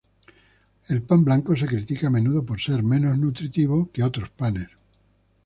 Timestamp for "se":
1.55-1.67